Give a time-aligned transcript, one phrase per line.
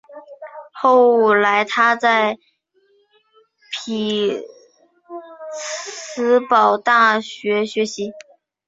[0.71, 2.35] 后来他在
[3.71, 4.41] 匹
[6.15, 8.11] 兹堡大学学习。